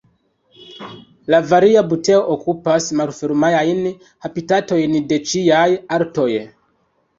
La 1.33 1.41
Varia 1.51 1.83
buteo 1.91 2.23
okupas 2.37 2.89
malfermajn 3.03 3.83
habitatojn 4.29 4.99
de 5.13 5.23
ĉiaj 5.35 5.63
altoj. 6.01 6.31